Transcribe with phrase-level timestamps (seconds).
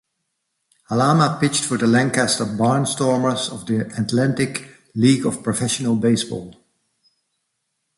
[0.89, 6.55] Halama pitched for the Lancaster Barnstormers of the Atlantic League of Professional Baseball.